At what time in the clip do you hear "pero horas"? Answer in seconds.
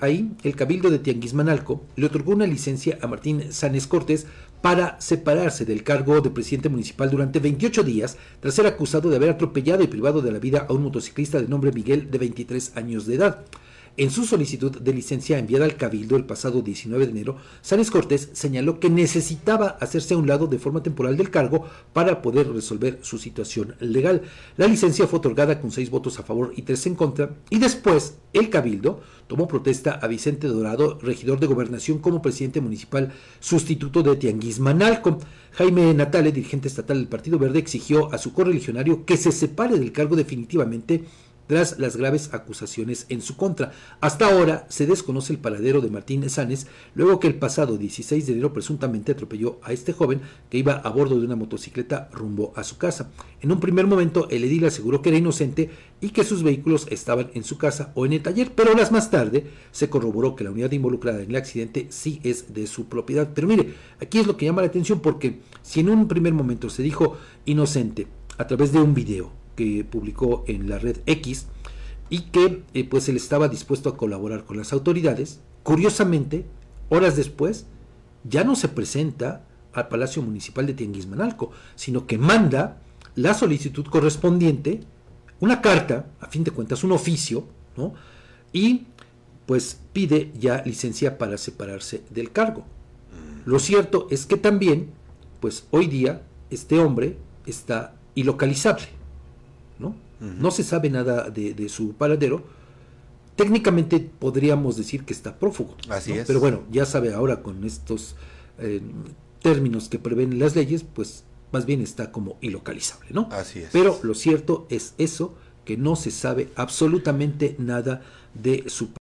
58.54-58.92